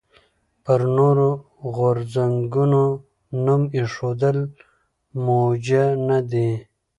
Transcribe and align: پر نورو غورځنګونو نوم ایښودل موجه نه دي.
پر 0.63 0.81
نورو 0.97 1.29
غورځنګونو 1.75 2.83
نوم 3.45 3.61
ایښودل 3.75 4.37
موجه 5.25 5.83
نه 6.09 6.19
دي. 6.31 6.49